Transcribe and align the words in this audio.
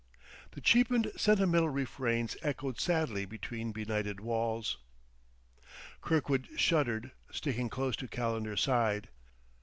The 0.53 0.61
cheapened, 0.61 1.11
sentimental 1.15 1.69
refrains 1.69 2.35
echoed 2.41 2.79
sadly 2.79 3.23
between 3.25 3.71
benighted 3.71 4.19
walls.... 4.19 4.79
Kirkwood 6.01 6.47
shuddered, 6.57 7.11
sticking 7.31 7.69
close 7.69 7.95
to 7.97 8.07
Calendar's 8.07 8.61
side. 8.63 9.09